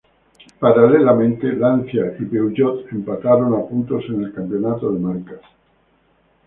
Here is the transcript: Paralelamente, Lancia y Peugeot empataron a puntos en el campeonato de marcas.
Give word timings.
Paralelamente, 0.59 1.53
Lancia 1.55 2.15
y 2.17 2.25
Peugeot 2.25 2.91
empataron 2.91 3.53
a 3.53 3.63
puntos 3.69 4.03
en 4.09 4.23
el 4.23 4.33
campeonato 4.33 4.91
de 4.91 4.99
marcas. 4.99 5.41